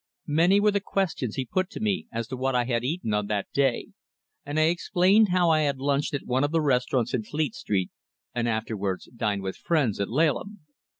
Many 0.25 0.59
were 0.59 0.71
the 0.71 0.81
questions 0.81 1.35
he 1.35 1.45
put 1.45 1.69
to 1.69 1.79
me 1.79 2.07
as 2.11 2.27
to 2.29 2.35
what 2.35 2.55
I 2.55 2.65
had 2.65 2.83
eaten 2.83 3.13
on 3.13 3.27
that 3.27 3.51
day, 3.53 3.89
and 4.43 4.59
I 4.59 4.63
explained 4.63 5.29
how 5.29 5.51
I 5.51 5.59
had 5.59 5.77
lunched 5.77 6.15
at 6.15 6.25
one 6.25 6.43
of 6.43 6.49
the 6.51 6.59
restaurants 6.59 7.13
in 7.13 7.21
Fleet 7.23 7.53
Street, 7.53 7.91
and 8.33 8.49
afterwards 8.49 9.07
dined 9.15 9.43
with 9.43 9.57
friends 9.57 9.99
at 9.99 10.07
Laleham. 10.09 10.65